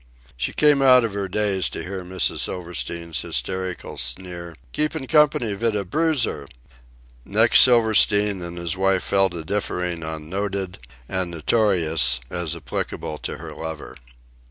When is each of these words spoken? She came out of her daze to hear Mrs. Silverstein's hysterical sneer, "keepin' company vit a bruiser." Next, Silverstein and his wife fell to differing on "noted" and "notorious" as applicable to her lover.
She 0.35 0.51
came 0.51 0.81
out 0.81 1.05
of 1.05 1.13
her 1.13 1.27
daze 1.27 1.69
to 1.69 1.83
hear 1.83 2.01
Mrs. 2.03 2.39
Silverstein's 2.39 3.21
hysterical 3.21 3.97
sneer, 3.97 4.55
"keepin' 4.71 5.05
company 5.05 5.53
vit 5.53 5.75
a 5.75 5.85
bruiser." 5.85 6.47
Next, 7.23 7.59
Silverstein 7.61 8.41
and 8.41 8.57
his 8.57 8.75
wife 8.75 9.03
fell 9.03 9.29
to 9.29 9.43
differing 9.43 10.01
on 10.01 10.27
"noted" 10.27 10.79
and 11.07 11.29
"notorious" 11.29 12.19
as 12.31 12.55
applicable 12.55 13.19
to 13.19 13.37
her 13.37 13.53
lover. 13.53 13.95